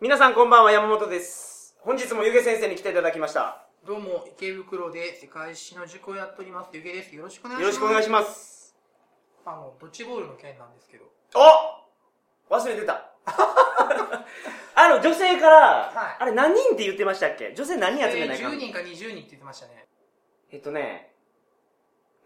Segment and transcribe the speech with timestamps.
[0.00, 1.74] 皆さんこんばんは、山本です。
[1.80, 3.66] 本日もゆげ先生に来ていただきました。
[3.86, 7.14] どうも、池袋で世界史の塾をやっております、ゆげです。
[7.14, 7.72] よろしくお願いしよます。
[7.72, 8.76] ろしくお願いします。
[9.46, 11.04] あの、ドッジボールの件なんですけど。
[11.34, 13.10] お忘れてた。
[14.74, 15.56] あの、女性から、
[15.94, 17.54] はいあれ何人って言ってましたっけ？
[17.54, 19.86] 女性何人集めないかん10人か20人って言ってましたね。
[20.50, 21.14] えっとね、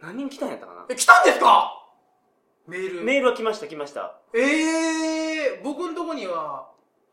[0.01, 0.87] 何人来たんやったかな？
[0.89, 1.87] え、来たんですか？
[2.67, 3.03] メール。
[3.03, 4.19] メールは来ました、来ました。
[4.35, 6.69] ええー、僕のとこには、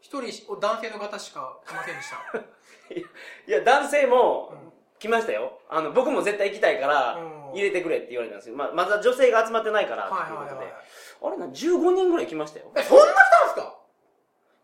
[0.08, 2.40] 一人し男性の方しか来ませんでした。
[2.96, 5.60] いや、男性もうん来ましたよ。
[5.70, 10.56] あの、僕も絶対行きたいからうん、入れてくれって言われたんですけど、まあ、まだ女性が集まってないから、はいということで。
[10.56, 10.76] はいはい。
[11.24, 12.72] あれな、15人ぐらい来ましたよ。
[12.76, 13.78] え、そんな来たんですか？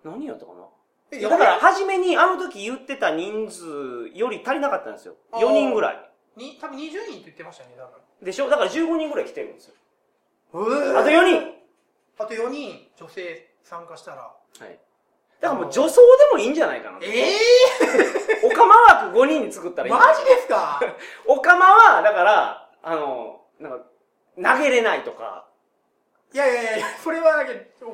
[0.05, 0.65] 何やったかな？
[1.11, 5.15] え、だから、初めにあの時言ってた人数より足りなかったんですよ。
[5.33, 6.09] あー4人ぐらい。
[6.35, 8.49] に、多分20人って言ってましたね、多でしょ？
[8.49, 9.75] だから15人ぐらい来てるんですよ。
[10.53, 10.97] 分。
[10.97, 11.53] あと4人
[12.17, 14.21] あと4人、女性参加したら。
[14.23, 14.79] はい。
[15.41, 16.99] だからもう女装でもいいんじゃないかな。
[17.01, 17.37] ええ
[18.45, 20.07] おかま枠5人に作ったー、らいい。
[20.07, 20.79] マジですか？
[21.27, 23.85] おかまは、だから、あの、なんか、
[24.57, 25.47] 投げれないとか、
[26.33, 27.85] いやいやいや、それはだけと、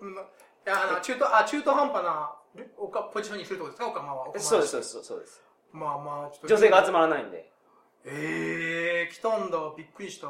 [0.00, 0.16] うんい
[0.64, 2.32] や、あの、中途、あ、中途半端な、
[2.76, 4.26] おか、ポジションにするってことですか、おかまは。
[4.38, 5.42] そうです、そうです、そうです。
[5.72, 6.46] まあまあ、ちょっと。
[6.48, 7.50] 女性が集ままらないんで。
[8.04, 10.28] ええー、来たんだ、びっくりした。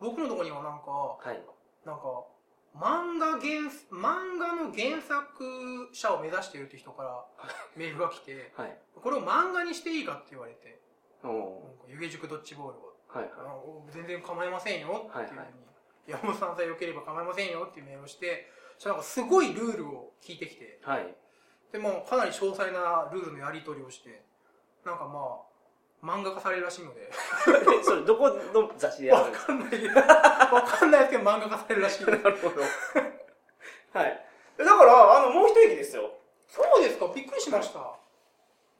[0.00, 1.42] 僕のとこにはなんか、はい。
[1.84, 2.24] なんか、
[2.76, 7.24] 漫画原、漫画の原作者を目指しているって人から
[7.76, 8.78] メールが来て、はい。
[8.94, 10.80] これを漫画にしていいかって言われて、
[11.88, 12.90] 湯気塾ドッジボールを。
[13.08, 15.54] はい、あの全然構いませんよっていうふうに、はいはい
[16.06, 21.04] 山本さんさえ良ければ構いませんよっていうメールをしてそしたらなんかすごいルールを聞いてきてはい。
[21.04, 21.14] はい。
[21.72, 24.24] でもかなり詳細なルールのやり取りをして
[24.84, 25.49] なんかまあ
[26.02, 27.08] 漫画化されるらしいので。
[27.08, 27.12] え
[27.84, 29.22] それ、どこの雑誌でやる？
[29.22, 29.88] わんですかかんない。
[30.54, 32.18] わかんないですけど漫画化されるらしいので。
[32.18, 32.60] なるほど。
[32.62, 34.26] はい。
[34.58, 36.10] だから、あの、もう一駅ですよ。
[36.48, 37.06] そうですか？
[37.14, 37.94] びっくりしました。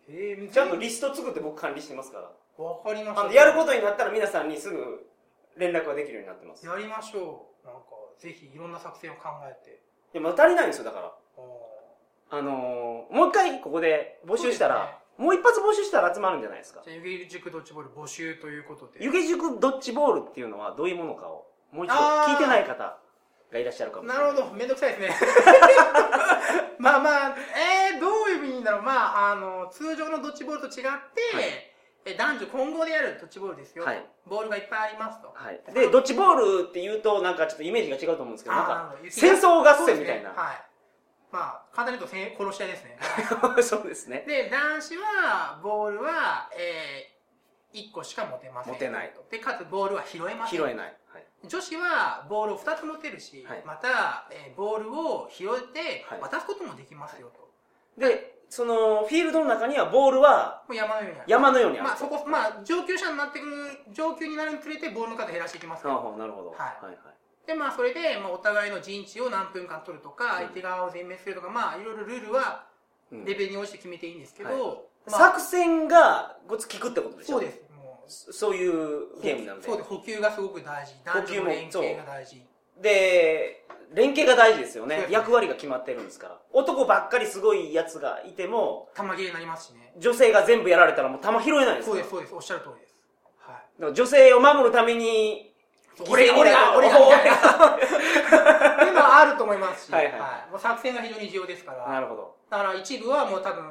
[0.08, 2.64] ええちゃんとリスト作って僕管理してますから。
[2.64, 3.20] わかりました。
[3.22, 5.06] あのやることになったら皆さんにすぐ
[5.56, 6.64] 連絡ができるようになってます。
[6.66, 7.66] いやりましょう。
[7.66, 7.80] なんか
[8.18, 9.80] ぜひいろんな作戦を考えて。
[10.12, 11.12] や、まだ足りないんですよ、だから。
[12.32, 16.80] あのーもう一回ここで募集したら、もう一発募集したら集まるんじゃないですか。
[16.82, 22.96] じゃあ湯気塾ドッジボール募集ということで湯気塾ドッジボールっていうのはどういうものかを、もう一度聞いてない方
[23.52, 24.32] がいらっしゃるかもしれない。
[24.32, 25.30] なるほど、めんどくさいですね。
[26.80, 27.36] まあまあ、
[27.92, 28.82] えー、どういう意味んだろう。
[28.82, 31.70] まあ、あの、通常のドッジボールと違って、はい
[32.06, 33.84] え男女混合でやるドッジボールですよ。
[33.84, 35.32] はいボールがいっぱいありますと。
[35.34, 35.60] はい。
[35.74, 40.30] で、ドッジボールって言うと、なんかちょっとイメージが違うと思うんですけど、なんか、戦争合戦みたいな。
[40.30, 40.69] はい。
[41.32, 42.98] まあ、簡単に言うと殺し合いですね。
[43.62, 44.24] そうですね。
[44.26, 48.74] で、男子は、ボールは、えー、1個しか持てません。
[48.74, 50.58] 持てないで、かつボールは拾えません。
[50.58, 50.96] 拾えない。
[51.12, 51.26] はい。
[51.44, 57.48] 女子はボールを2つ持てるし、はいまた、えーボールを拾えてはい渡すこともできますよと。
[57.96, 61.30] で、その、フィールドの中にはボールはもう山のようにある。
[61.30, 61.88] 山のようにある。
[61.88, 65.94] まあそこ、まあ上級者になってくる、上級になるにつれてボールの数減らしていきますから。
[65.94, 66.50] なるほど。
[66.50, 67.19] はいはいはい。
[67.50, 72.66] で、まあそれで、まあお互いの陣地を何分間取るとか、うん相手側を全滅するとか、まあいろいろルールは
[73.10, 74.60] うんレベルに応じて決めていいんですけど、はい
[75.10, 77.32] まあ作戦がごつ効くってことでしょ？
[77.32, 77.60] そうです。
[77.74, 79.66] もうそそういうゲームなんで。
[79.66, 79.88] そうです。
[79.88, 80.94] 補給がすごく大事。
[81.04, 82.42] 男女の連携が大事。
[82.80, 86.40] で、連携が大事ですよね役割が決まってるんですから。
[86.52, 89.92] 男ばっかりすごいやつがいても、玉切れになりますしね。
[89.98, 92.34] 女性が全部やられたらもう弾拾えないですそうです、そうです。
[92.34, 92.96] おっしゃる通りです。
[93.38, 93.94] はい。
[93.94, 95.49] 女性を守るために、
[96.08, 97.36] 俺が、俺が、俺が、みたいな。
[97.76, 97.78] っ
[98.78, 102.36] ていうのはあると思いますし、はいはいもう作戦が非常に重要ですから、なるほど。
[102.50, 103.64] だから一部はもう多分、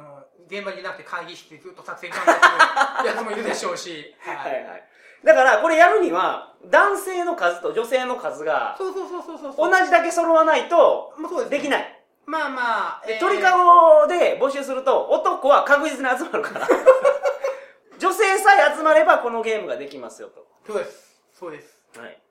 [0.47, 4.83] 現場にいなくて会議室でずっと作戦考えてるやつもいるでしょうし、ははいはい。
[5.23, 9.71] だから、これやるには、男性の数と女性の数が、そうそうそうそうそう。
[9.71, 11.95] 同じだけ揃わないと、ですねできない。
[12.25, 16.67] まあまあ、でえー鳥かごで募集すると、男は確実に集まるから。
[17.97, 20.47] 女性さえ集まればこのゲームができますよと。
[20.65, 21.21] そうです。
[21.33, 21.78] そうです。
[21.97, 22.21] はい。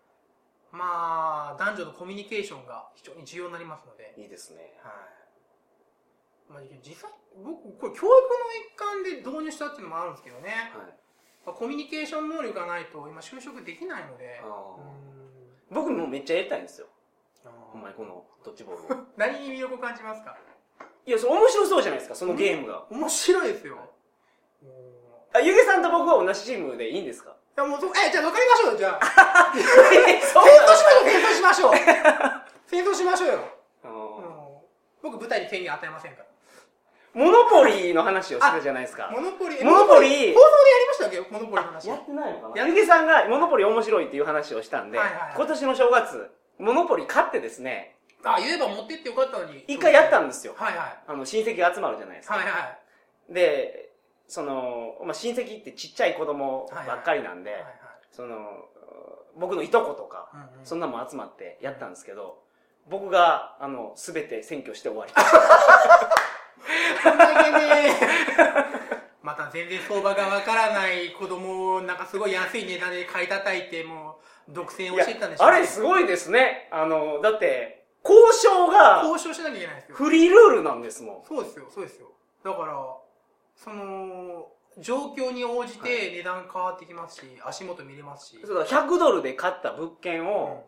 [0.70, 4.78] まあ、男女のコミュニケーションが非常に重要になりますので、いいですね。
[4.82, 4.92] はい。
[6.52, 7.10] まあ、実際、
[7.42, 8.10] 僕、これ教育の
[8.66, 10.50] 一環で導入したっていうのもあるんですけどね。
[10.74, 10.94] はい。
[11.46, 14.42] まあコミュニケーション能力がないと今就職できないので、
[15.70, 16.88] 僕もめっちゃやりたいんですよ。
[17.44, 19.06] あーお前このドッジボールを。
[19.16, 20.36] 何に魅力を感じますか？
[21.06, 22.86] いや、それ面白そうじゃないですか、そのゲームが。
[22.90, 23.78] 面白いですよ。
[24.62, 24.68] うん
[25.32, 27.30] あ、ゆげさんと僕は同じチームでいいんですか？
[27.30, 29.52] いやもうそ、え、じゃあ分かりましょうよ、じゃあ。
[29.54, 31.72] 戦争しましょう、戦争しましょう。
[32.66, 33.38] 戦争しましょうよ。
[33.84, 34.62] あうんの
[35.02, 36.24] 僕、舞台に権限与えませんから。
[37.14, 39.08] モノポリーの話をしてたじゃないですか。
[39.10, 41.20] モノポリー、モノポリー放送でやりましたっけ？
[41.32, 41.88] モノポリーの話。
[41.88, 42.56] やってないのかな？
[42.56, 49.64] やっゆげさんがモノポリー面白いっていう話をしたんで、はいはいはい今年の正月、モノポリー勝ってですね、あ、言えば持ってってよかったのに。
[49.66, 50.54] 一回やったんですよ。
[50.56, 50.98] はいはい。
[51.08, 52.34] あの、親戚集まるじゃないですか。
[52.36, 52.50] はいは
[53.30, 53.32] い。
[53.32, 53.87] で、
[54.28, 57.64] その、まあ、親戚ってちっちゃい子供ばっかりなんで。
[58.12, 58.68] その、
[59.36, 62.42] 僕のいとことか、うんうんそんなもん集まってやったんですけど、
[62.90, 65.12] 僕が、あの、すべて占拠して終わり。
[67.02, 67.94] こんだけね、
[69.22, 76.68] また全然相場がわからない子供をなんかすごい安い値段で買い叩いて、もう、独占をしてたんでしょうねあれすごいですね。
[76.70, 79.96] あの、だって、交渉が交渉しなきゃいけないんですよ。
[79.96, 81.22] フリールールなんですもん。
[81.26, 82.08] そうですよ、そうですよ。
[82.44, 82.74] だから、
[83.58, 88.40] その、状況に応じて値段変わってきますし、足元見れますし。
[88.44, 90.64] そうだ100ドルで買った物件を、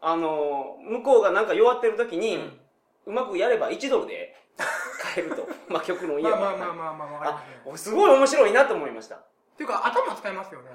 [0.00, 2.60] あの、向こうがなんか弱ってる時に、うん
[3.06, 5.48] うまくやれば1ドルで買えると。
[5.68, 6.38] まあ極論言えば。
[6.38, 7.92] まあまあまあまあまあ、わかりますね。
[7.92, 9.16] すごい面白いなと思いました。
[9.16, 9.24] っ
[9.56, 10.70] ていうか、頭使いますよね。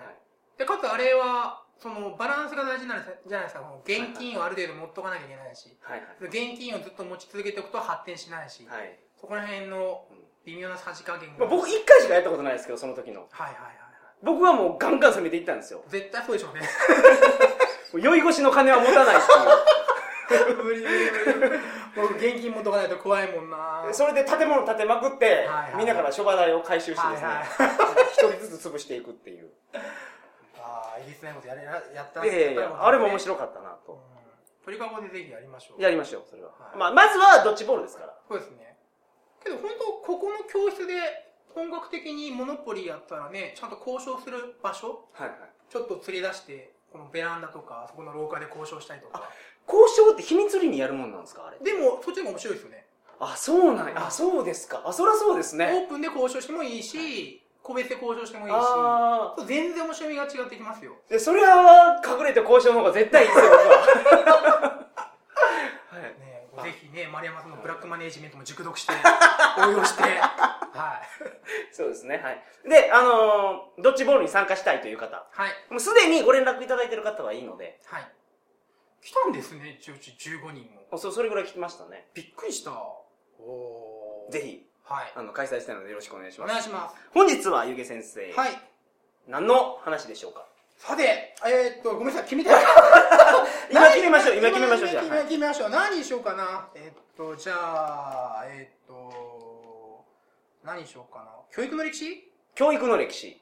[0.57, 3.73] で、かつあれは、その、バランスが大事なんじゃないですか。
[3.83, 6.25] 現金をある程度持っとかなきゃいけないし、はいはい。
[6.25, 8.99] 現金をずっと持ち続けておくと発展しないし、はい。
[9.15, 10.05] そこら辺の
[10.45, 11.55] 微妙なさじ加減まあ、が。
[11.55, 13.21] 僕1回しかやったことないですけど、その時の。
[13.21, 13.75] はいはいはいはい。
[14.23, 15.83] 僕はもうガンガン攻めていったんですよ。
[15.87, 16.61] 絶対そうでしょうね。
[17.93, 19.19] もう酔い越しの金は持たないっ
[20.27, 21.59] て無理無理無理。
[21.95, 23.87] 僕、現金持っとかないと怖いもんな。
[23.91, 27.45] それで建物建てまくって、はいはいみんなから諸場代を回収してですね、はいはい
[28.11, 29.51] 一人ずつ潰していくっていう。
[30.57, 34.01] ああ、えげつないことやれやったいやいや、あれも面白かったなうんと。
[34.65, 35.81] 鳥かごでぜひやりましょう。
[35.81, 36.49] やりましょう、それは。
[36.49, 38.17] はいまあ、まずはドッジボールですから。
[38.27, 38.74] そうですね。
[39.45, 40.93] けど本当、ここの教室で
[41.53, 45.37] 本格的にモノポリーやったらね、ちゃんと交渉する場所、はいはい。
[45.69, 49.29] ちょっと連れ出して、このベランダとか、そこの廊下で交渉したりとか。
[49.67, 51.57] 交渉って秘密裏にやるもんなんですかあれ？
[51.59, 52.85] でも、そっちの方が面白いですよね。
[53.19, 54.05] あ、そうなんや。
[54.07, 54.83] あ、そうですか。
[54.85, 55.65] あ、そりゃそうですオね。
[55.87, 59.47] ープンで交渉してもいいし、個別で交渉してもいいし。
[59.47, 60.93] 全然面白みが違ってきますよ。
[61.09, 64.61] で、それは隠れて交渉の方が絶対いいですよ、僕は。
[67.25, 68.93] 山さんのブラックマネージメントも熟読して、
[69.61, 71.73] 応用して、はい。
[71.73, 72.17] そうですね。
[72.17, 72.43] はい。
[72.69, 75.25] で、あのードッジボールに参加したいという方。
[75.31, 75.51] はい。
[75.69, 78.11] もうすでにご連絡いただいてる方はいいので、はい。
[79.01, 80.81] 来たんですね、一応15人も。
[80.91, 82.09] あそうそれぐらい聞きましたね。
[82.13, 82.71] びっくりした。
[83.39, 84.39] おーぜ。
[84.41, 85.11] ひ、はい。
[85.15, 86.51] あの、開催したいのでよろしくお願いしおます。
[86.53, 86.95] 願いします。
[87.13, 88.51] 本日はゆげ先生、はい。
[89.27, 90.45] 何の話でしょうか？
[90.77, 92.49] さて、えー、っと、ごめんなさい、決めて。
[93.71, 95.03] 今決めましょう、今決めましょう、じゃあ。
[95.03, 95.69] 決めはい決めましょう。
[95.69, 96.67] 何にしようかな。
[96.75, 100.05] えーっと、じゃあ、えーっと、
[100.63, 101.31] 何にしようかな。
[101.51, 102.31] 教育の歴史？
[102.53, 103.41] 教育の歴史。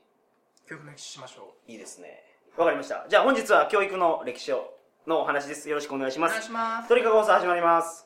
[0.67, 2.23] 教育の歴史しましょいいですね。
[2.55, 3.05] わかりました。
[3.09, 4.77] じゃあ本日は教育の歴史を
[5.07, 5.67] のお話です。
[5.69, 6.19] よろしくお願いしう。
[6.19, 6.45] お願います。
[6.45, 6.87] します。
[6.89, 8.02] 鳥かご放送始まります。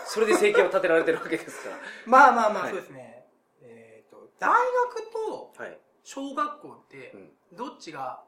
[0.05, 1.69] それで生計を立てられてるわけですか
[2.05, 2.71] まあまあまあ、はい。
[2.71, 3.25] そうですね。
[3.61, 5.79] えっ、と、大学とらはい。
[6.03, 7.31] 小学校ってう、ん。
[7.57, 8.23] どっちが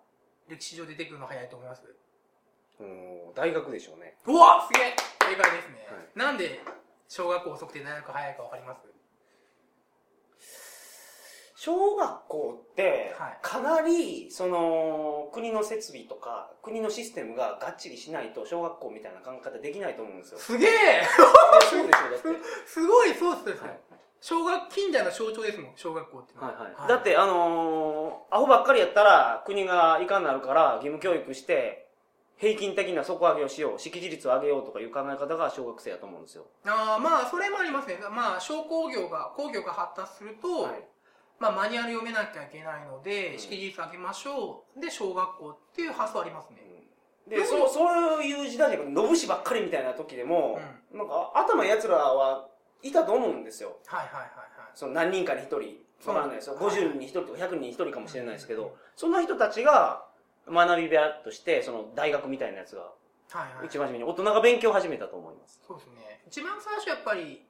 [0.47, 1.83] 歴史上出てくるの早いと思います
[2.79, 6.59] うん大学でしょうねうわすげえ正解ですね、はいなんで
[7.07, 8.81] 小学校遅くて大学早いかわかります？
[11.63, 13.39] 小学校ってはい。
[13.41, 20.39] かなりその国の設備とか国のシステムががっちりしないと小学校みたいな考え方できないと思うんですよ。
[20.39, 20.69] すげえ！
[21.71, 22.43] そうでしょだって。
[22.67, 23.79] すごいそうです、はい
[24.19, 26.51] 小学近代の象徴ですもん小学校ってのは。
[26.51, 31.87] いはい、だってあのーアホばっかりやったら国がいかんなるから義務教育して
[32.37, 36.45] 平均的な底上げをしよう識字率を上げようとかいう考え方が小学生やと思うんですよ。
[36.65, 37.97] ああまあそれもありますね。
[38.11, 40.87] まあ小工業が工業が発達すると、はい
[41.43, 43.39] まあマニュアル読めなきゃいけないので、うん。
[43.39, 44.79] 識字率上げましょう。
[44.79, 46.63] で小学校っていう発想ありますね、
[47.27, 50.59] でそうそういう時代で野武士ばっかりみたいな時でも、
[50.93, 52.47] なんか頭やつらは
[52.81, 53.77] いたと思うんですよ。
[53.85, 54.27] はいはいはいはい。
[54.73, 55.83] その何人かに1人。
[56.05, 56.57] わからないですよ。
[56.57, 60.05] そう50人に1人とか100人に1人かもしれないですけど、うんそんな人たちが
[60.47, 62.89] 学び部屋としてその大学みたいなやつがは
[63.33, 63.67] いはい。
[63.67, 65.61] 一番初めに大人が勉強を始めたと思います。
[65.65, 66.21] そうですね。
[66.27, 67.45] 一番最初やっぱり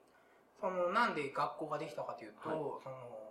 [0.60, 2.58] そのなんで学校ができたかというと、はい。
[2.82, 3.23] その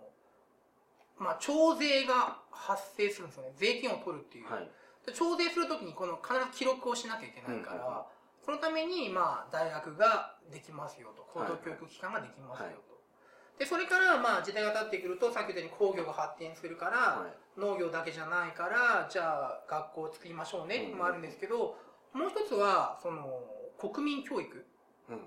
[1.18, 3.52] まあ徴税が発生するんですよね。
[3.56, 4.70] 税金を取るっていう、はい。
[5.06, 8.06] で徴税するときにこの必ず記録をしなきゃいけないから、
[8.44, 11.24] そのために、まあ、大学ができますよと。
[11.32, 12.64] 高等教育機関ができますよと。
[12.64, 12.74] はい
[13.58, 17.60] で、それから、まあ、時代が経ってくると、さっき言ったように工業が発展するから、はい。
[17.60, 20.98] 農業だけじゃないから、じゃあ、学校を作りましょうね、うん。
[20.98, 21.78] もあるんですけど、
[22.12, 23.44] もう一つは、その、
[23.78, 24.66] 国民教育。
[25.08, 25.18] うん。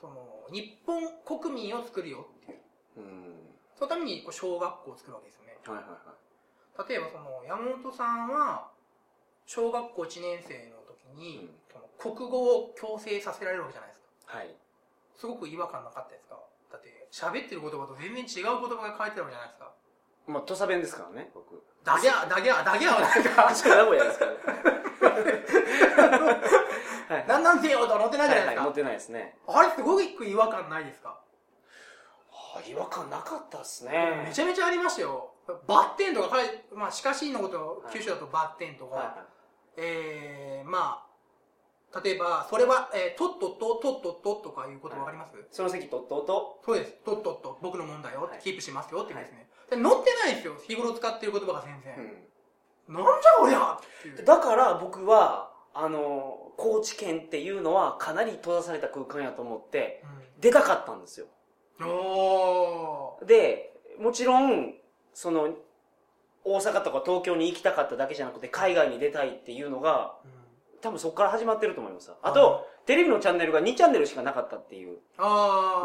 [0.00, 2.60] その、日本国民を作るよっていう。
[2.96, 3.33] うん
[3.76, 5.56] そのために、こう小学校を作るわけですよね。
[5.66, 5.98] はいはいは
[6.86, 6.88] い。
[6.88, 8.70] 例えば、その、山本さんは、
[9.46, 11.54] 小学校1年生の時に、うん。
[11.72, 14.36] その国語を強制させられるわけじゃないですか。
[14.38, 14.54] はい。
[15.16, 16.38] すごく違和感なかったですか？
[16.72, 19.72] だって、喋ってる言葉と全然違う言葉が書いてあるわけじゃないですか。
[20.26, 21.62] まあ土佐弁ですからね僕。
[21.84, 24.38] ダギャー、ダギャー、ダギャーはなんか、名古屋ですからね。
[27.08, 27.24] はい。
[27.28, 28.54] だんだんせよとは乗ってないじゃないですか。
[28.54, 29.36] はいはい持ってないですね。
[29.46, 31.18] あれすごく違和感ないですか、あ
[32.60, 35.30] 違和感なかったっすめねちゃめちゃありましたよ。
[35.66, 36.36] バッテンとか
[36.74, 39.26] まあ、しかしのこと、九州だとバッテンとか、はいは
[39.76, 41.04] えー、ま
[41.92, 45.40] あ、例えば、それは、えー、とっとっと、とっとっととかいうことわかります、い。
[45.50, 46.60] その席とっとうと。
[46.64, 46.92] そうです。
[47.04, 48.40] とっとっと、僕のもんだよ、はい。
[48.42, 49.48] キープしますよって言うんですね。
[49.70, 51.94] で載ってないですよ、日頃使ってる言葉が全然。
[52.88, 53.78] うなんじゃこりゃ！
[54.24, 60.04] だから僕はあの高知県っていうのはかなり閉ざされた空間やと思って
[60.40, 61.26] 出たかったんですよ
[63.26, 64.74] でもちろん
[65.12, 65.54] その
[66.44, 70.16] 大阪とか東京に行きたかっただけじゃなくて海外に出たいっていうのが
[70.84, 72.12] 多分そこから始まってると思います。
[72.22, 74.98] あと、テレビのチャンネルが2チャンネルしかなかったっていう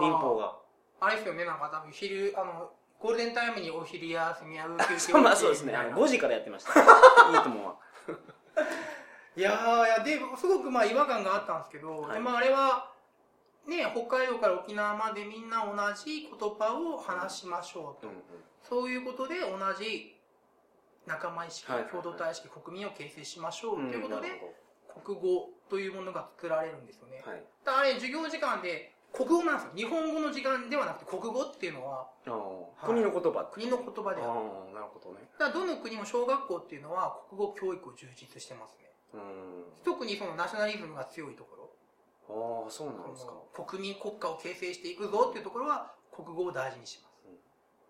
[0.02, 0.58] 民放が。
[1.00, 2.70] あれですよね、なんか多分昼、あの、
[3.00, 5.74] ゴールデンタイムにお昼休みやう休憩 まあそうですね。
[5.74, 6.74] あの5時からやってました。
[6.82, 7.76] いいと思うわ。
[9.38, 12.14] いやーいやですごくまあ違和感があったんですけど、はい。
[12.16, 12.92] でまああれは
[13.70, 18.22] ね北海道から沖縄までみんな同じ言葉を話しましょうと、うんうん。
[18.68, 20.16] そういうことで同じ
[21.06, 24.28] 仲間意識、共同体意識国民を形成しましょうとうんいうことで、
[25.04, 27.44] 国語というものが作られるんですよね、はい。
[27.64, 29.72] だからあれ授業時間で国語なんですよ。
[29.76, 32.86] 日本語の時間ではなくて国語っていうのははい。
[32.86, 35.26] 国の言葉国の言葉であるああなるほどね。
[35.40, 38.92] だからどの国も小学校っていうのは国語教育を充実してますね。
[39.14, 39.66] うん。
[39.84, 41.59] 特にそのナショナリズムが強いところ
[42.30, 43.34] ああそうなんですか。
[43.66, 47.10] 国民国家を形成していくぞっていうところは国語を大事にしま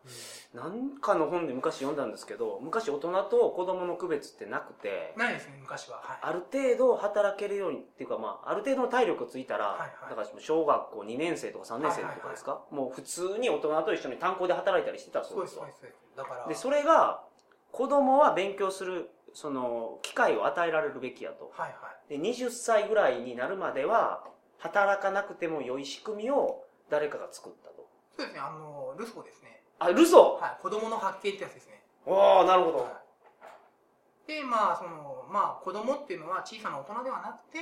[0.10, 5.98] す、なんかの本で昔読んだんですけど昔大人と子供の区別ってなくてないですね昔は。
[5.98, 6.18] はい。
[6.22, 9.90] ある程度働けるようにっていうかまあある程度の体力ついたら、はいはい。
[10.10, 16.18] だから小学校2年生とか3年生とかですか、もう普通に大人と一緒に炭鉱で働いたりしてたそそううでよですすそうです。
[16.18, 17.24] だからでそれが
[17.72, 21.52] 子供は勉強するその機会を与えられるべきやと。
[21.56, 22.18] はいはい。
[22.18, 24.24] で20歳ぐらいになるまでは
[24.58, 27.88] 働かなくても良い仕組みを誰かが作ったと。
[28.18, 29.62] そうですねあのルソーですね。
[29.80, 31.82] あルソはい子供の発見ってやつですね。
[32.06, 34.28] ーああなるほど、はい。
[34.28, 37.60] でまあそのまあ子供っていうのは小さな大人ではなくて、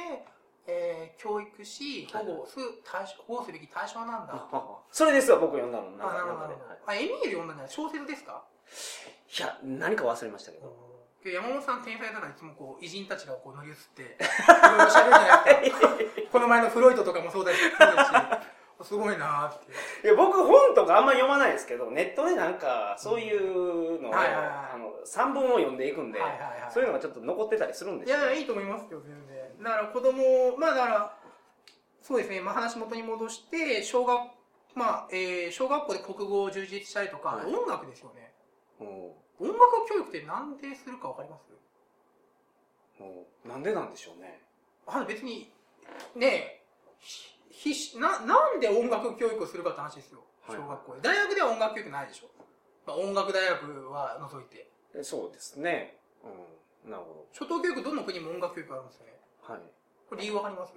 [0.67, 4.33] えー教育し保護す対象保護すべき対象なんだ。
[4.51, 5.87] あ それですわ僕読んだの。
[6.09, 6.69] あなるほどなるほど。
[6.69, 6.79] はい。
[6.87, 8.43] あエミール読んだんじゃない小説ですか？
[9.37, 10.73] いや何か忘れましたけど
[11.31, 15.89] 山本さん天才だからいつもこう偉人たちがこう乗り移っていろいろ喋るじゃないですか。
[16.31, 17.57] この前のフロイトとかもそうだし
[18.83, 19.59] すごいなーっ
[20.01, 20.07] て。
[20.07, 24.45] いや僕本とかあんま読まないですけどネットでなんかそういうのを、はいはいはい。
[24.73, 28.17] あの散文を読んでいくんで、はいはいはいそういうのがちょっと残ってたりするんですよ。
[28.17, 29.63] いやいやいいと思いますよ全然。
[29.63, 31.17] だから子供まあだから
[32.01, 34.19] そうですね、まあ、話元に戻して小学
[34.75, 37.45] まあ、えー小学校で国語を充実したりとか、はい。
[37.47, 38.33] 音楽ですよね。
[38.79, 41.43] うん音楽教育ってなんでするかわかります？
[42.99, 43.03] う
[43.47, 44.41] んなんでなんでしょうね。
[44.85, 45.51] あの別に
[46.15, 46.63] ね
[46.99, 50.23] ひひななんで音楽教育をするかって話ですよ。
[50.47, 50.57] はい。
[50.57, 52.29] 小学校で、大学では音楽教育ないでしょ、
[52.85, 54.69] まあ、音楽大学は除いて。
[54.95, 55.97] えそうですね。
[56.23, 56.91] うん。
[56.91, 59.19] なるほ初等教育どの国も音楽教育あるんですよね。
[59.47, 59.61] どはい。
[60.09, 60.73] これ理由わかります？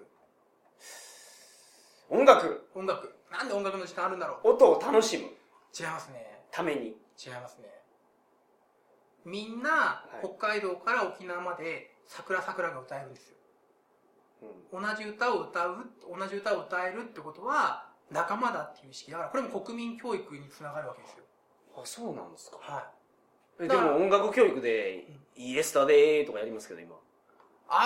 [2.11, 2.69] 音楽。
[2.75, 3.15] 音楽。
[3.31, 4.49] なんで音楽の時間あるんだろう。
[4.51, 5.25] 音を楽しむ。
[5.25, 6.43] 違いますね。
[6.51, 6.89] ために。
[6.89, 7.69] 違いますね
[9.25, 10.27] みんない。
[10.27, 13.37] 北海道から沖縄まで桜桜が歌えるんですよ。
[14.73, 14.83] うん。
[14.83, 15.77] 同じ歌を歌う
[16.19, 19.11] 同じ歌を歌えるってことは仲間だっていう意識。
[19.11, 21.25] だからこれも国民教育につながるわけですよ。
[21.77, 22.59] あそうなんですか。
[22.61, 22.85] はい。
[23.65, 26.97] えでも音楽教育で「イエスタデー」とかやりますけど今。
[27.69, 27.77] あ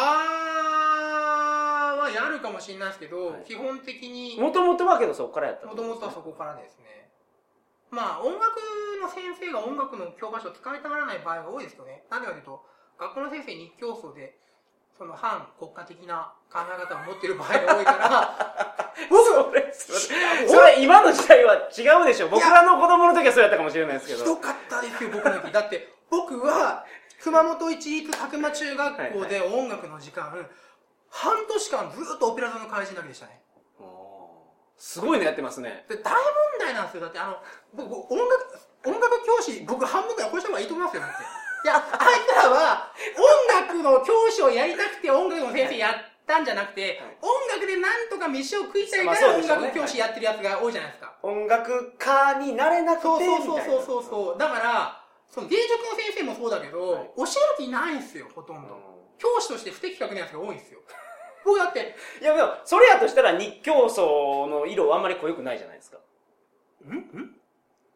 [1.98, 3.44] ーはやるかもしれないですけど、はい。
[3.44, 7.03] 基本的にもともとはけどそこからやったもともとはそこからですね
[7.90, 8.60] まあ音楽
[9.00, 12.04] の先生が音楽の教科書を使いたがらない場合が多いですよね。
[12.10, 12.62] なんでかというと
[12.98, 14.38] 学校の先生日教組で
[14.96, 18.74] その反国家的な考え方を持ってる場合が多いから。
[19.10, 19.24] 僕
[20.46, 22.28] それ今の時代は違うでしょ。
[22.28, 25.52] 僕らの子供の時はそうやったかもしれないですけひどどかったですよ僕の時。
[25.52, 26.86] だって僕は
[27.20, 30.46] 熊本一律佐久間中学校で音楽の時間
[31.10, 33.43] 半年間ずっとオペラ座の怪人だけでしたね。
[34.76, 35.84] すごいのやってますね。
[35.88, 36.22] で、大問
[36.58, 37.02] 題なんですよ。
[37.02, 37.36] だってあの、
[37.74, 41.22] 僕、僕音楽、音楽教師、僕半分くらいこうした方がいいと思いますよ、だって。
[41.64, 45.94] いや、あいつらは、音楽の教師をやりたくて音楽の先生やっ
[46.26, 51.14] たんじゃなくて、はい音楽でなんとか飯を食いたいまから音楽教師やってるやつが多いじゃないですか。
[51.22, 54.38] 音楽家になれなくてそうそうみたいなそうそうそうそう。
[54.38, 57.24] だから、その芸術の先生もそうだけど、はい教
[57.58, 58.74] える気ないんですよ、ほとんど。
[58.74, 60.80] う教師として不適格なやつが多いんですよ。
[61.44, 64.06] 僕だって、んいやでもそれやとしたら日教組
[64.50, 65.98] の色はあんまり濃ゆくないじゃないですか。
[66.88, 66.96] ん？
[66.96, 67.30] ん？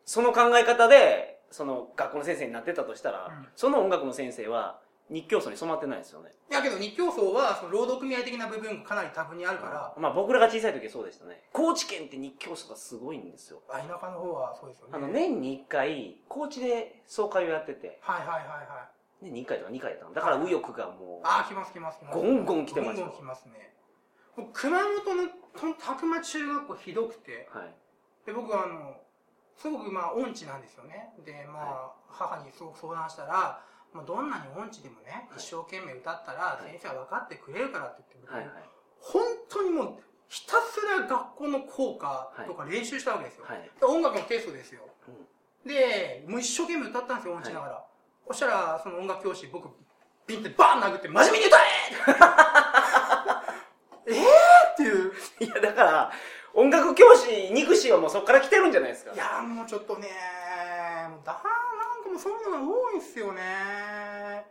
[0.05, 3.49] その考え方でその学校の先生になってたとしたら、うん。
[3.57, 6.31] その音楽の先生は日教組に染まってないですよね。
[6.51, 11.45] いやけど日教層は、その労働組合的な部分がかなり多分にあるから、まあ僕らが小さい時はそうでしたね。
[11.53, 13.63] 高知県って日教組がすごいんですよ。
[13.71, 14.93] あ田舎の方はそうですよね。
[14.95, 17.99] あの年に1回高知で総会をやってて。
[18.03, 18.98] はいはいはいはい。
[19.23, 22.19] 年に1回とか2回やったのだから右翼がもうあー、来ます来ます来ます。
[22.19, 23.75] ゴンゴン来てましたゴンゴン来ますね。
[24.37, 27.75] 僕熊本のと宅間中学校ひどくて、はい
[28.27, 29.01] で、僕はあの、
[29.57, 31.11] すごくまあ音痴なんですよね。
[31.25, 38.69] で、まあ、母にすごく相談したら、もうどんなに音痴でもね、はい一生懸命歌ったらはい先生は分かってくれるからって言って、はいはい
[39.01, 39.95] 本当にもう、
[40.29, 43.47] ひたすら学校の校歌とか練習したわけですよ。
[43.47, 44.83] はいで音楽のテストですよ。
[45.09, 45.15] うん
[45.67, 47.85] で、もう一生懸命歌ったんですよ、音痴ながら。
[48.29, 49.69] そしたら、その音楽教師、僕、
[50.27, 51.63] ビンってバーン殴って、真面目に歌え
[54.09, 54.17] えー
[54.73, 55.13] っていう。
[55.41, 56.13] いやだから
[56.55, 60.09] 音楽教師憎しはもうそこから来てるんじゃないですかいや、もうちょっとね、
[61.09, 61.39] もうだな
[62.01, 64.47] んかもうそういうのが多いんですよね。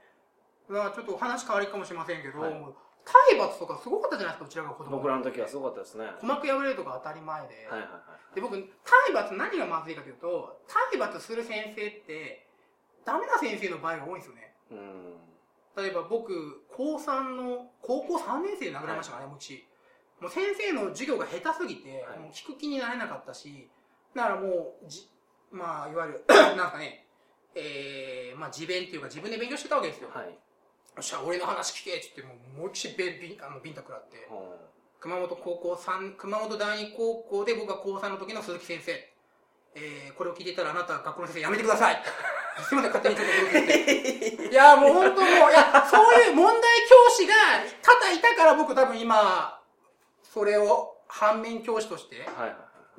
[0.69, 2.65] だからちょっと話変わりかもしれませんけど、はい
[3.07, 7.67] 体罰とかすごかったじゃないですか、うちらが子供僕らの時はすごかったですねはい鼓膜破れるとか当たり前で。
[7.71, 7.89] はいはい
[8.35, 12.46] で、僕、体罰何がまずいかというと、体罰する先生って、
[13.07, 14.53] ダメな先生の場合が多いんですよね。
[14.69, 15.13] うん
[15.77, 19.67] 例えば僕、高3の、高校3年生で殴られましたからね、うち。
[20.19, 23.69] もう先生の授業が下手すぎて、はいもう聞く気になれなかったし、
[24.15, 25.07] だからもう、じ、
[25.51, 26.25] まあ、いわゆる、
[26.57, 27.05] なんかね、
[27.53, 30.09] えー、まあ自弁っていうか自分で勉強してたわけですよ。
[30.09, 30.33] はいよ
[30.99, 34.27] っしゃ、俺の話聞けって言って、もう、思いっきりビン、あの、ビンタ食らって。
[34.31, 38.91] うん熊本高校三熊本第二高校で僕が高3の時の鈴木先生。
[39.75, 42.01] えー、これを聞いていたらあなたは学校の先生やめてください。
[42.63, 44.47] すいません、勝手にちょっと言って。
[44.51, 47.33] いや、もう本当もう、いや、そういう問題教師が
[47.81, 49.61] 多々いたから僕多分今、
[50.23, 52.25] それを反面教師として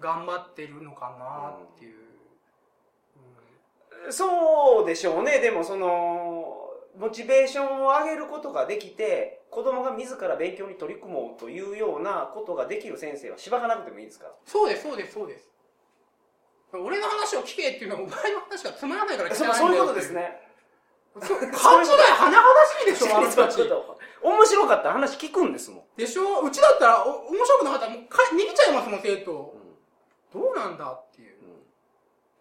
[0.00, 1.96] 頑張ってるのかなっていう。
[1.96, 1.98] うん
[4.10, 14.26] いそうでしょうねでもそのモチベーションを上げることができて子供が自ら勉強に取り組もうというようなことができる先生は芝がなくてもいいですか？
[14.28, 15.50] らそうです、そうです、そうです。
[16.72, 20.12] 俺の話を聞けっていうのはお前の話がつまらないから聞そかないんだよそういうことです。
[20.12, 20.48] ね。
[21.18, 23.60] 勘違い、甚だしいでしょ、あの人たち
[24.22, 26.40] 面白かったら話聞くんですもん、でしょ？
[26.42, 29.54] うちだったら、お面白くなかったらもうか逃げちゃいますもん、生徒。
[30.32, 31.36] うどうなんだっていう。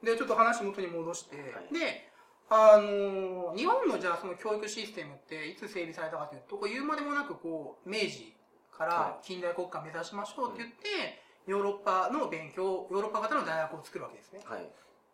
[0.03, 1.73] んで、ちょっと話元に戻して、はい。
[1.73, 2.09] で、
[2.49, 8.35] あのー日本のじゃあその教育システムっていつ整備されたかというと、こう言うまでもなくこう、明治
[8.77, 14.41] からは近代国家目指しましょうって言って、ヨーロッパの勉強、ヨーロッパ型の大学を作るわけですね。
[14.45, 14.69] はい。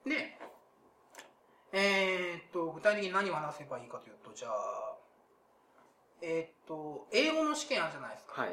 [0.10, 0.38] で、
[1.72, 4.96] えーっと、具体的に何を話せばいいかというと、じゃあ、
[6.22, 8.42] えーっと、英語の試験あるじゃないですか。
[8.42, 8.52] はい。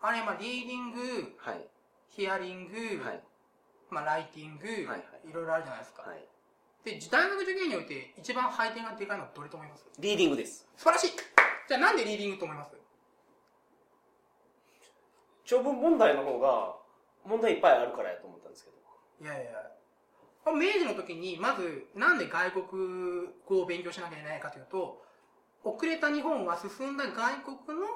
[0.00, 1.66] あれ、まあ、リーディング、はい。
[2.08, 3.22] ヒアリング、はい。
[3.90, 5.32] まあ、ライティング、はいはいい。
[5.32, 6.02] ろいろあるじゃないですか。
[6.02, 6.24] はい。
[6.84, 9.84] で、大学受験において一番配点がでかいのはどれと思います？
[9.98, 10.68] リーディングです。
[10.76, 11.10] 素晴らしい。
[11.68, 12.70] じゃあなんでリーディングと思います？
[15.44, 16.76] 長文問題の方が
[17.28, 18.76] 問題いっぱいあるからやと思ったんですけど。
[19.20, 19.52] いやいや
[20.48, 22.64] 明治の時に、まず、なんで外国
[23.46, 25.02] 語を勉強しなきゃいけないかというと、
[25.62, 27.86] 遅れた日本は進んだ外国の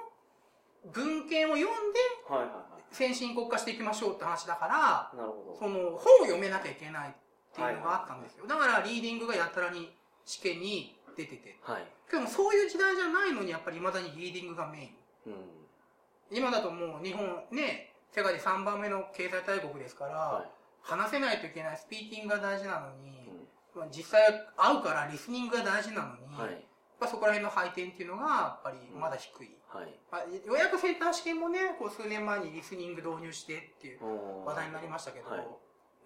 [0.92, 5.58] 文献を読んではいはいは先進国化していきましょうって話だから、いなるほど。
[5.58, 7.12] その本を読めなきゃいけないっ
[7.54, 8.46] ていうのがあったんですよ。
[8.46, 11.58] だからリーディングがやたらに試験に出てて。
[11.62, 11.86] はい。
[12.10, 14.92] でもそういう時代じゃないのにやっぱり未だにリーディングがメ
[15.26, 15.32] イン。
[15.32, 16.36] うん。
[16.36, 20.46] 今だともう日本ね、世界で3番目の経済大国ですから、は
[20.82, 23.80] 話せないといけないスピーキングが大事なのにい、うん。
[23.80, 24.22] まあ実際
[24.56, 26.64] 会うからリスニングが大事なのに、はい。
[27.00, 29.56] ぱそこら辺の配点っていうのがやっぱりまだ低い。
[29.68, 29.98] はい。
[30.10, 35.46] まあ、ようやくセンター試験もね、こう数年前にリスニング導入してっていううん話題になりましたけど、はい。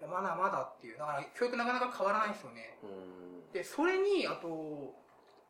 [0.01, 2.77] まだまだっていう、だから教育なかなか変わらないですよね。
[2.83, 3.51] うん。
[3.51, 4.93] で、それに、あと、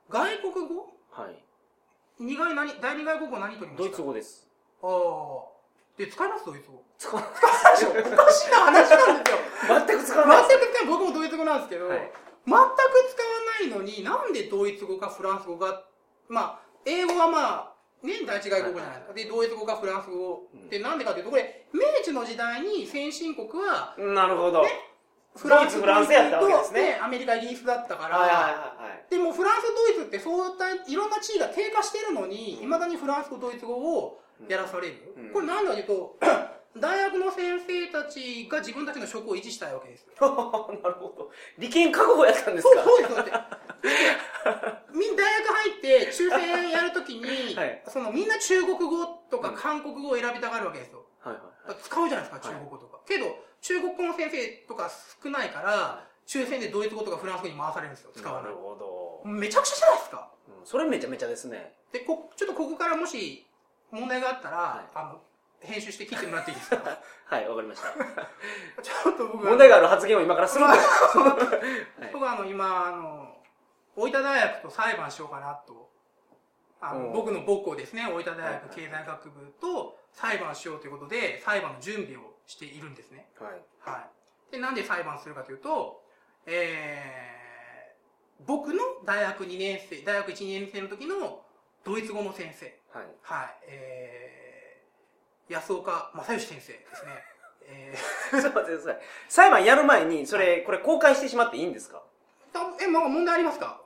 [0.09, 0.93] 外国語？
[1.11, 1.43] はい。
[2.19, 3.83] 二外何、第二外国語何取りました？
[3.83, 4.47] ドイツ語です。
[4.81, 5.56] ああ。
[5.97, 6.83] で、使いますドイツ語。
[6.97, 9.37] 使わ おかしな話なんですよ。
[9.87, 10.85] 全く使わない全く使わない。
[10.85, 12.11] 僕もドイツ語なんですけど、はい
[12.47, 12.69] 全く使わ
[13.59, 15.83] ないのに、なんでドイツ語かフランス語が、
[16.29, 17.73] まあ、英語はまあ、
[18.05, 19.13] ね、第一外国語じゃないですか。
[19.13, 20.47] で、ドイツ語かフランス語。
[20.53, 24.63] うんで、なんでかというと、これ、明治の時代に先進国は、なるほど。
[25.35, 35.13] フランス、ドイツフランスやったわけですねとアメリカ、イギリスだったから、はいはいはいでもフランス、ドイツってそういったいろんな地位が低下してるのに、いまだにフランス語、ドイツ語をやらされる。
[35.17, 36.17] うんこれなんでかというと、
[36.77, 40.05] 大学の先生たちが自分たちの職を維持したいわけです。
[40.21, 41.31] なるほど。
[41.57, 42.83] 理研覚悟やったんですか？
[42.83, 43.31] そうそうです、だって。
[44.93, 51.03] みんな大学入って、抽選やるときに、 はいそのみんな中国語とか韓国語を選びたがるわけですよ。
[51.19, 51.77] はいはいはい。
[51.81, 52.99] 使うじゃないですか、中国語とか。
[53.07, 53.25] けど、
[53.61, 54.89] 中国語の先生とか
[55.23, 58.55] 少ないから、抽選でドイツ語とかフランス語に回されるんですよ、使わないなる。
[58.55, 59.29] ほど。
[59.29, 60.31] めちゃくちゃじゃないですか。
[60.47, 61.77] うんそれめちゃめちゃですね。
[61.93, 63.46] で、こ、ちょっとここからもし
[63.91, 65.21] 問題があったら、はいあの、
[65.59, 66.77] 編集して切ってもらっていいですか？
[67.25, 67.91] はい、わかりました。
[68.81, 70.71] ちょっと僕は問題がある発言を今からすると。
[70.71, 70.75] は
[72.07, 73.37] い僕はあの、今、あの、
[73.95, 75.87] 大分大学と裁判しようかなと。
[76.79, 83.31] あの僕の母校ですね、大分大学経済学部と裁判しようということで、裁判の準備をしているんですね。
[83.39, 83.51] はい。
[83.79, 84.07] は
[84.49, 84.51] い。
[84.51, 86.03] で、なんで裁判するかというと、
[86.45, 91.43] えー、僕の大学2年生、大学1年生の時の
[91.83, 92.79] ドイツ語の先生。
[92.97, 93.07] はい。
[93.21, 93.55] はい。
[93.67, 97.11] えー、安岡正義先生ですね。
[97.69, 97.93] え
[98.31, 99.01] ちょっと待ってください。
[99.27, 102.01] 裁判やる前に、それ、これ公開してしまっていいんですか？
[102.53, 103.81] ー、え、まあ問題ありますか？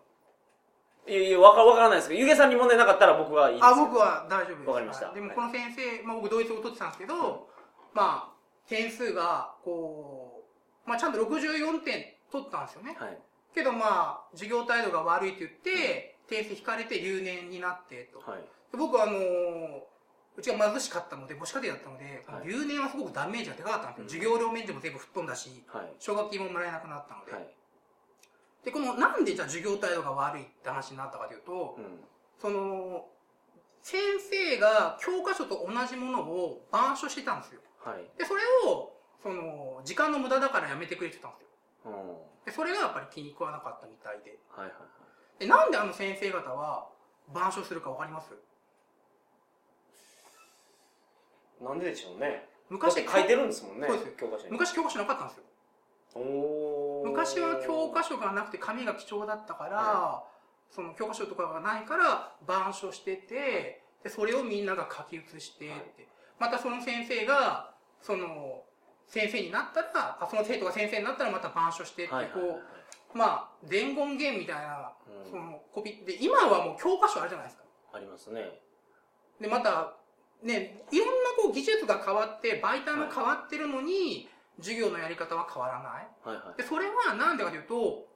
[1.08, 4.68] いやいや、わかわからないですけど、ゆげさんに問題なかったら僕はいいですあ、よ僕は大丈夫です。
[4.70, 7.50] わかりましたはいでもこの先生、まあ僕ドイツ語を取ってたんですけど、
[7.94, 8.34] まあ、
[8.70, 10.44] 点数が、こ
[10.86, 12.96] う、まあちゃんと64点取ったんですよね。
[13.00, 13.18] はい。
[13.56, 18.20] けどまあ、授業態度が悪いって言って、点数引かれて留年になってと。
[18.20, 18.44] はい。
[18.72, 19.82] で僕はあのー
[20.38, 24.32] うちが貧しかったので、母子家庭だったので、はい留年はすごくダメージがでかかったんですよ。
[24.32, 25.92] うん授業料免除も全部吹っ飛んだし、はい。
[26.00, 27.34] 奨学金ももらえなくなったので。
[27.34, 27.54] はい。
[28.64, 32.00] で、この、なんでじゃあ授業態度が悪いって話になったかというと、うん。
[32.40, 33.06] その、
[33.84, 37.60] 先生が教科書と同じものを板書してたんですよ。
[37.84, 38.08] はい。
[38.18, 41.44] で、それを、その、時間の無駄だからやめてくれってたんで
[41.84, 41.92] すよ。
[41.92, 42.46] うん。
[42.46, 44.40] で、それがやっぱり気に食わなかったみたいで。
[44.56, 44.86] はいはいは
[45.38, 45.40] い。
[45.40, 46.88] で、なんであの先生方は
[47.30, 48.32] 板書するかわかります？
[51.62, 52.48] なんででしょうね。
[52.70, 53.88] 昔書いてるんですもんね。
[53.88, 54.52] そうですよ教科書に。
[54.52, 55.44] 昔教科書なかったんですよ。
[57.06, 60.24] 昔は教科書がなくて紙が貴重だったから、は
[60.70, 65.82] その教科書とかがないから板書してて、で、それをみんなが書き写してって、はい
[66.40, 67.70] またその先生が、
[68.02, 68.64] その、
[69.06, 72.60] 先生になったら、あその生徒が先生になったらまた板書してって、はいはいはいはいこ
[73.14, 77.64] う、まあ、伝言ゲームみたいな、うんその、コピー、で、今はもう教科書あるじゃないですか。
[77.94, 78.60] ありますね。
[79.40, 79.94] で、また、
[80.42, 81.21] ね、いろん
[81.52, 86.08] 技術が変わって、媒体も変わってるのに、授業のやり方は変わらない。
[86.24, 86.58] はいはい。
[86.62, 88.08] で、それはなんでかというと、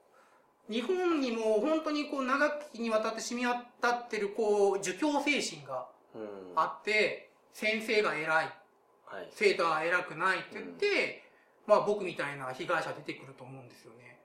[0.69, 6.53] 日本にも本当にこう長きにわたって染み渡ってるこう、儒教精神がうん。
[6.55, 9.29] あって、先生が偉い、はい。
[9.31, 11.23] 生徒は偉くないって言って、
[11.67, 14.19] まあ僕みたいな被害者出てくると思うんですよね。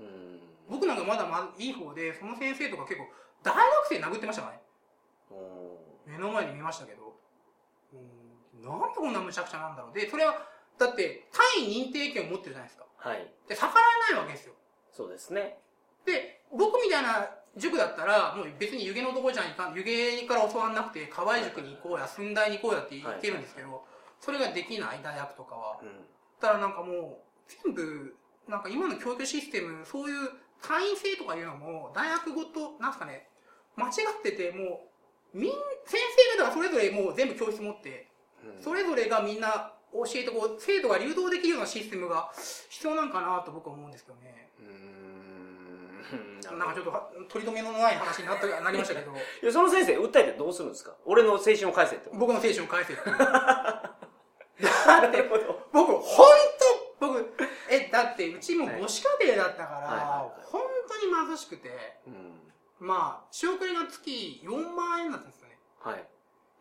[0.00, 0.40] うん。
[0.68, 3.06] 僕なんかまだまだいい方で、その先生とか結構、
[3.42, 4.62] 大学生殴ってましたからね。
[5.30, 5.34] う
[5.80, 7.03] ん目の前に見ましたけど、うん、
[8.64, 9.94] なんでこんな無茶苦茶なんだろう。
[9.94, 10.34] で、それは、
[10.78, 12.86] だって、単位認定権を持ってるじゃないですか。
[12.96, 13.30] はい。
[13.48, 14.54] で、逆らえないわけですよ。
[14.90, 15.58] そうですね。
[16.04, 23.84] で、僕みたいな塾だったら、もう別に湯気のとこじゃいかん、湯気から教わんなくて、河合塾に行こうや、寸大に行こうやって言ってるんですけど、
[24.20, 25.78] それができない、大学とかは。
[25.82, 25.88] うん。
[26.40, 28.16] だからなんかもう、全部、
[28.48, 33.28] なんか今の教育システム、そういう会員制とかいうのも、大学ごと、なんすかね、
[33.76, 34.90] 間違ってて、も
[35.34, 35.52] う、みん、
[35.84, 36.00] 先
[36.36, 38.13] 生方がそれぞれもう全部教室持って、うん
[38.62, 42.30] それぞれがみんな教えてこう、生徒が流動できるようなシステムが
[42.68, 44.50] 必要なんかなと僕は思うんですけどね。
[44.58, 46.58] うーん。
[46.58, 50.94] なんかちょっとは取り留めのない話になったなりましたけど、 いや、その先生、訴えてどうするんですか？
[51.04, 52.10] 俺の青春を返せって。
[52.12, 53.02] 僕の青春を返せって。
[53.10, 53.96] だ
[55.08, 55.22] って。
[55.72, 56.26] 僕、本
[57.00, 57.34] 当僕、
[57.70, 62.40] え、だってうちも母子家庭だったから、本当に貧しくて、うん。
[62.78, 65.58] まあ、仕送りが月4万円だったんですよね。
[65.80, 66.08] はい。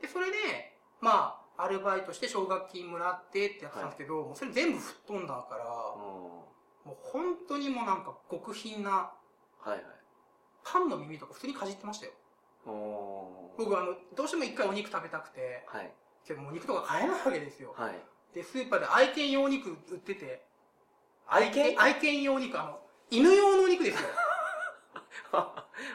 [0.01, 6.01] で、それで、まあ、アルバイトして奨学金もらってってやってたんですけど、もうそれ全部吹っ飛んだから、うん。
[6.01, 6.47] も
[6.87, 9.11] う本当にもうなんか極貧な、
[9.59, 9.81] はいはい。
[10.63, 12.11] パンの耳とか普通にかじってましたよ。
[13.57, 15.91] 僕あの、どうしても一回お肉食べたくて、はい。
[16.25, 17.73] けどもう肉とか買えないわけですよ。
[17.77, 17.99] はい。
[18.33, 20.45] で、スーパーで愛犬用肉売ってて、
[21.27, 21.75] 愛犬？
[21.77, 22.21] 愛犬？
[22.23, 24.09] 用肉、あの、犬用のお肉ですよ。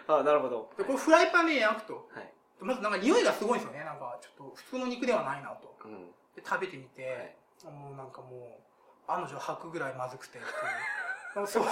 [0.08, 0.70] あ、なるほど。
[0.76, 2.08] で、これフライパンで焼くと。
[2.12, 2.32] はい。
[2.60, 3.84] まずなんか匂いがすごいんですよね。
[3.84, 5.74] なんかちょっと普通の肉ではないなと。
[5.84, 6.10] うん。
[6.34, 8.58] で、食べてみて、もうなんかも
[9.08, 11.46] う、案の定吐くぐらいまずくてっていう。
[11.46, 11.64] そう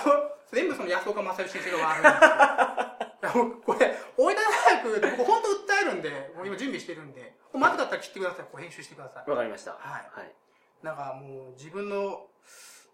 [0.53, 3.07] 全部その安岡正義先生が悪いんですよ。
[3.27, 10.33] やもうこれ大分大学で僕本当訴えるんでもう今準備してるんでまずかったら切ってくださいこう編集してくださいわかりましたはいはい
[10.83, 12.27] なんかもう自分の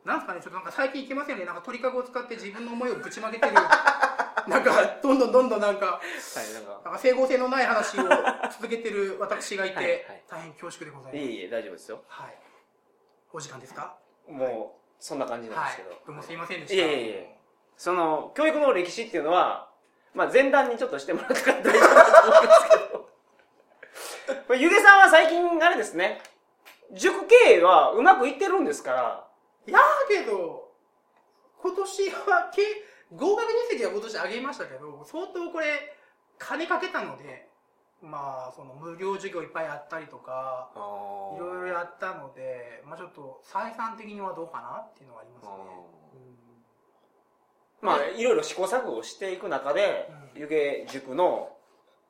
[0.05, 3.53] なんすかねちょっとなんか最近いけませんねなんか鳥かごを使って自分の思いをぶちまけてる
[4.49, 6.01] なんかどんどんどんどんなんかは
[6.51, 6.99] いなんか。
[6.99, 8.03] 整合性のない話を
[8.51, 11.25] 続けてる私がいて、大変恐縮でございます。
[11.25, 12.03] いえいえ大丈夫ですよ。
[12.09, 12.39] はい。
[13.33, 13.97] お時間ですか？
[14.29, 16.75] もうそんな感じなんはいですけど、どうもすいませんでした。
[16.75, 17.39] いえいえ
[17.77, 19.71] その教育の歴史っていうのは
[20.15, 23.13] まあ前段にちょっとしてもらったから大丈夫だと思うんですけど。
[24.55, 26.21] ゆげさんは最近あれですね。
[26.93, 29.27] 塾経営はうまくいってるんですから。
[29.67, 30.71] いやーけど
[31.63, 32.63] 今年はけ
[33.17, 35.97] 合格実績は今年上げましたけど相当これ
[36.39, 37.49] 金かけたので
[38.03, 40.71] まあその無料授業いっぱいやったりとか
[41.37, 45.53] いろいろやったのでまあちょっと採算的にはどうかなっていうのはありますね。
[47.81, 50.41] まあいろいろ試行錯誤していく中で、うん。
[50.43, 50.49] 湯
[50.87, 51.51] 気塾の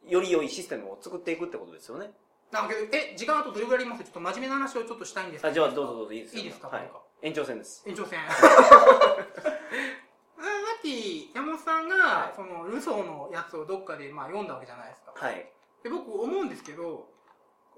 [0.07, 2.11] より良いシステムを作っていくってことですよね。
[2.51, 4.05] なんかえ時間あとどれぐらいあります？
[4.05, 6.69] ちょっと真面目な話をちょっとしたいんですけあじゃあどうぞどうぞいいですよいいですか？
[6.69, 6.91] はい。
[7.23, 7.83] 延長戦です。
[7.87, 8.19] 延長戦
[10.83, 12.35] さっき山本さんが、はい。
[12.35, 15.15] そのルソーのやつをどっかでまあ読んだわけじゃないですか。
[15.15, 15.47] はい。
[15.85, 17.07] で僕思うんですけど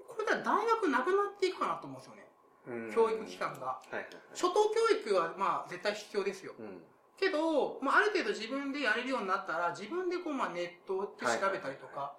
[0.09, 2.25] これから大学なくなっていくかなと思うんですよね。
[2.65, 2.93] うん。
[2.93, 3.77] 教育機関が。
[3.77, 4.13] はいはいはい。
[4.33, 6.53] 初等教育はまあ絶対必要ですよ。
[6.57, 6.81] うん。
[7.15, 12.11] けど、まあ、ある程度自分でやれるようになったら自分でこう、まあ、ネットで調べたりとか、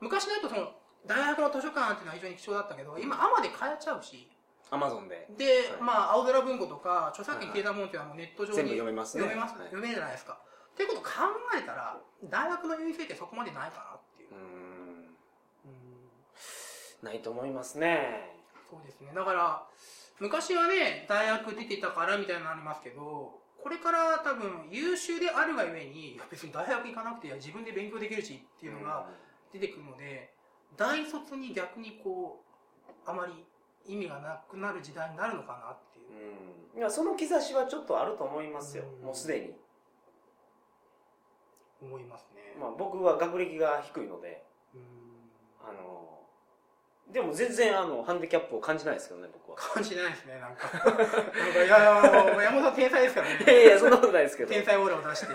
[0.00, 0.72] 昔だとその
[1.04, 4.28] 大学の図書館っていうのは非常に貴重だったけど今アマで買えちゃうし
[4.70, 5.28] アマゾンで。
[5.36, 5.82] で、はい。
[5.82, 9.24] まあ青空文庫とか著作権消えたもんっていうのはネット上全部に読めますね。
[9.24, 9.64] 読めます、はい。
[9.66, 10.38] 読めるじゃないですか。
[10.72, 11.10] っていうことを考
[11.58, 14.38] えたら大学の優位性ってそこまでないかなっていう、うん。
[15.64, 15.78] うん。
[17.02, 18.34] ないと思いますね。
[18.70, 19.12] そうですね。
[19.14, 19.66] だから
[20.20, 29.06] 昔はね大学出てたからみたいなのありますけどこれから多分優秀であるがゆえに別に大学行かなくていや自分で勉強できるしっていうのが
[29.52, 30.32] 出てくるので
[30.76, 32.42] 大卒に逆にこ
[32.88, 33.32] うあまり
[33.86, 36.74] 意味がなくなる時代になるのかなっていう。
[36.74, 36.78] うん。
[36.78, 38.84] いやその兆しはちょっとあると思いますよ。
[39.00, 39.06] うん。
[39.06, 39.54] もうすでに。
[41.80, 44.42] 思いますね、まあ僕は学歴が低いので。
[44.74, 44.80] うん。
[45.62, 46.08] あの
[47.12, 49.56] でも全然あのハンディキャップを感じないですけどね僕は。
[49.56, 50.68] 感じないですねなんか。
[50.84, 53.38] なんかいや山本さん天才ですからね。
[53.46, 54.50] いやいやそんなことないですけど。
[54.50, 55.26] 天才オーラを出して。
[55.32, 55.34] る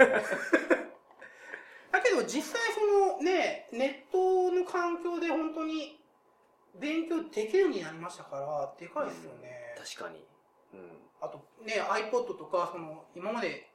[1.92, 2.82] だけど実際そ
[3.16, 6.00] のねネットの環境で本当に
[6.80, 10.26] 勉強できるようになりましたからでかいですよね、確かに。
[10.74, 10.90] うん。
[11.22, 13.70] あとね iPod とかその今まで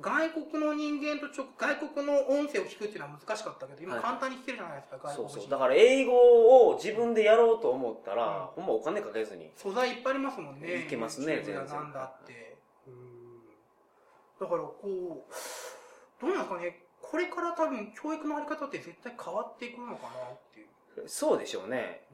[0.00, 4.02] 外国の人間とちょ外国の音声を聞くっていうのは難しかったけど今はい。
[4.02, 5.40] 簡単に聞けるじゃないですか、そう外国人。
[5.40, 8.62] そうだから英語を自分でやろうと思ったら、うん。
[8.62, 9.50] ほんまお金かけずに。
[9.56, 10.86] 素材いっぱいありますもんね。
[10.86, 11.66] いけますね全然。
[11.66, 12.56] なんだって。
[12.86, 13.40] うん。
[14.40, 16.82] だからこうどうなんですかね。
[17.02, 20.64] これから多分教育のあり方って絶対変わっていくのかなってい
[21.04, 22.06] う、そうでしょうね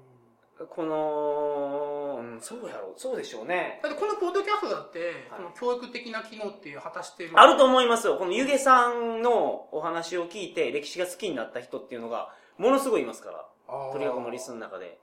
[0.65, 3.79] この、うん、そうやろうそうでしょうね。
[3.83, 5.15] だってこのポッドキャストだって、はい。
[5.37, 8.17] その教育的な機能っていう果たしてるあると思いますよ。
[8.17, 13.45] この湯気さんのお話を聞いて歴史が好きになった人っていうのがものすごいいますから。
[13.69, 13.93] あー。
[13.93, 14.99] とにかくのリスの中で。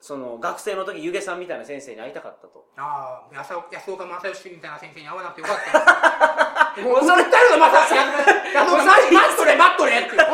[0.00, 2.64] その学生の時湯気さんみたいな先生に会いたかったと。
[2.76, 6.80] ああ安岡正義みたいな先生に会わなくてよかった。
[6.82, 10.10] もうそれ訴えるのまた 安岡マジ待っとれ待っとれって。
[10.12, 10.30] お前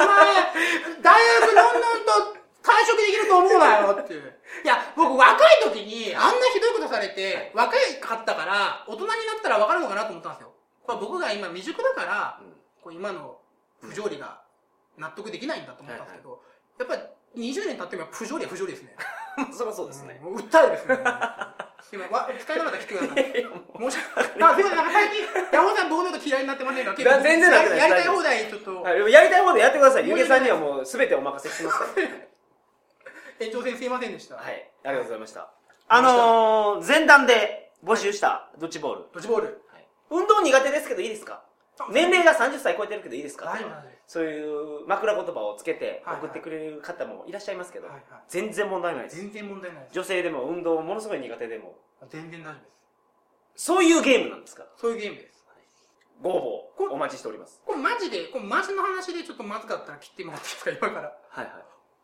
[1.00, 4.38] 大学どんどんと退職できると思うなよっていう。
[4.64, 10.52] いや僕若い時にあんなひどいことされて若いかったから大人になったら分かるのかなと思ったんですよ。
[10.86, 12.52] これ僕が今未熟だからうん。
[12.82, 13.38] こう今の
[13.80, 14.40] 不条理が
[14.98, 16.42] 納得できないんだと思ったんですけど、
[16.78, 16.96] やっぱ
[17.36, 18.94] り20年経っても不条理は不条理ですね。
[19.56, 20.98] そりゃそうですね、もう訴えですね。
[21.92, 24.52] 今わ使いながら来てください申し訳ない。
[24.52, 26.94] あ、すいません、なんか最近、山本さん僕のこと嫌いになってませんか？
[26.96, 27.78] 全然なってない。
[27.78, 30.08] やりたい放題、ちょっと、はいやりたいことやってください。
[30.08, 32.08] 湯気さんにはもう全てお任せしますから
[33.40, 34.36] 延長戦すいませんでした。
[34.36, 34.70] はい。
[34.84, 35.52] ありがとうございました。
[35.88, 39.04] あのー、前段で募集したドッジボール。
[39.12, 39.62] ドッジボール。
[40.10, 41.42] 運動苦手ですけどいいですか？
[41.90, 43.46] 年齢が30歳超えてるけどいいですか？
[43.46, 44.44] 大丈夫大丈そうい
[44.82, 46.24] う枕言葉をつけてはいはい。
[46.24, 48.04] 送ってくれる方もいらっしゃいますけど、はいはい。
[48.28, 49.16] 全然問題ないです。
[49.16, 49.94] 全然問題ないです。
[49.94, 51.78] 女性でも運動ものすごい苦手でも。
[52.10, 53.64] 全然大丈夫です。
[53.64, 54.64] そういうゲームなんですか？
[54.64, 55.44] らそういうゲームです。
[56.22, 57.60] ご応こ募お待ちしております。
[57.66, 61.16] これマジで、これマジの話でちょっとまずかったら切ってもらっていいですか、今から。
[61.30, 61.54] はいはい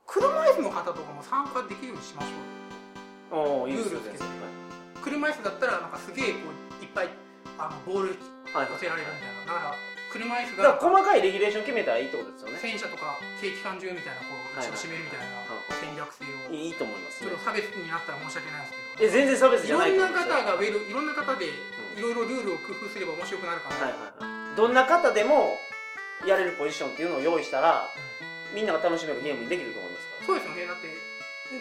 [0.08, 3.68] 車椅子の方とかも参加できるようにしましょう。
[3.68, 4.16] ールをつけて。
[4.16, 4.28] 全然
[5.04, 7.12] 車椅子だったら、なんかすげえこう、いっぱい、
[7.60, 8.16] あの、ボール
[8.56, 9.52] はいはい寄せられるみたいな。
[9.52, 12.56] だから、車椅子だからが、細かいレギュレーション決めたらいいってことですよね。
[12.56, 17.28] 戦車とか軽機関銃みたいなこうはい一応締めるみたいなはい戦略性をいいいと思いますね。
[17.28, 19.12] ちょっと差別になったら申し訳ないですえけど。
[19.12, 24.56] 全然差別じゃないいろんな方がウェルいろんな方でいろいろルールを工夫すれば面白くなるかはいな、はいはい。
[24.56, 25.60] どんな方でも
[26.24, 27.84] やれるポジションっていうのを用意したら
[28.56, 29.87] みんなが楽しめるゲームにできると思
[30.28, 30.66] そうですよね。
[30.68, 30.92] だって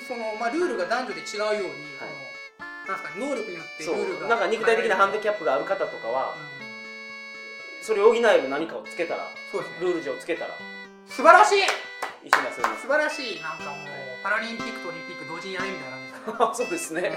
[0.03, 2.11] その、まあ、ルールが男女で違うように、はい。
[2.87, 6.35] なんかね能力によってルールがなんか肉体的なハンディキャップがある方とかは
[7.81, 9.79] それを補える何かをつけたらそうですね。
[9.81, 10.55] ルール上つけたら
[11.07, 11.63] 素晴らしい！
[12.27, 13.87] 一緒に遊べます素晴らしいなんかもう
[14.23, 16.47] パラリンピックとオリンピック同時にやるみたいな。
[16.47, 17.07] 感 じそうですね。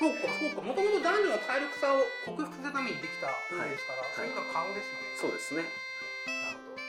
[0.00, 0.10] うん。
[0.10, 0.60] そうかそうか。
[0.62, 4.10] もともと男女の体力差を克服するためにできたルールですから、はい。
[4.14, 5.62] それが可能ですよね、そうですね。
[5.62, 6.82] なるほど。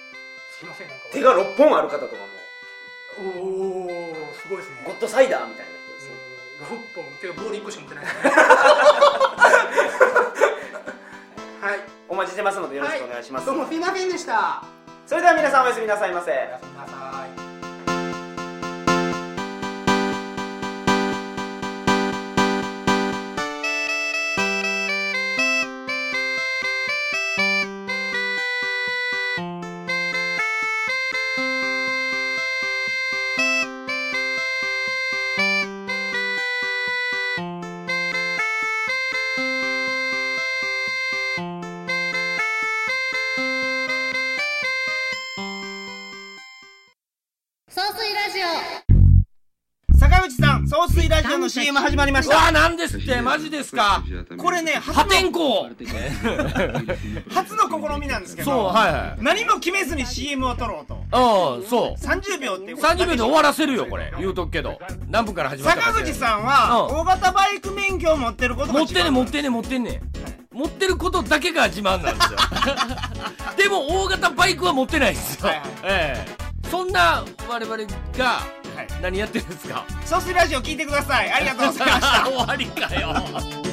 [0.58, 1.06] すいませんなんか。
[1.14, 2.26] 手が6本ある方とかも
[3.18, 3.90] おお
[4.34, 4.84] すごいですね。
[4.86, 6.16] ゴッドサイダーみたいな人ですね。
[6.62, 8.06] 6本けどボール1個しか持ってない
[11.62, 11.80] はい。
[12.08, 14.64] お待ちしてますのでよろしくお願いします、どうもすいませんでした。
[15.08, 16.32] それでは皆さんおやすみなさいませ。
[16.32, 17.05] おやすみなさい
[51.46, 54.04] の CM 始まりましうわなんですってマジですか？
[54.38, 55.70] これね破天荒。
[57.30, 59.24] 初の試みなんですけどそうはいはい。
[59.24, 60.96] 何も決めずに CM を撮ろうと。
[60.96, 62.02] うんそう。
[62.04, 64.12] 30秒って30秒で終わらせるよこれ。
[64.18, 64.80] 言うとくけど。
[65.08, 65.82] 何分から始まった。
[65.82, 66.98] か坂口さんはうん。
[67.02, 69.92] 大型バイク免許を持ってることが持ってんねん持ってんねん持ってんね。
[69.92, 70.02] ん
[70.58, 72.40] 持ってることだけが自慢なんですよ。
[73.58, 75.50] でも大型バイクは持ってないですよ、
[75.84, 76.46] ええ。
[76.70, 77.78] そんな我々
[78.18, 78.55] がはい
[79.06, 79.86] 何やってるんですか？
[80.04, 81.32] 総水ラジオ聞いてください。
[81.32, 82.26] ありがとうございました。
[82.28, 83.65] 終わりかよ